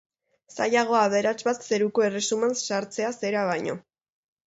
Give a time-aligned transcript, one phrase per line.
[0.55, 3.83] Zailagoa aberats bat zeruko erresuman sartzea zera baino.